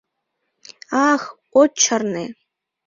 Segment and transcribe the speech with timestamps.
[1.11, 1.23] —Ах,
[1.59, 2.25] от чарне!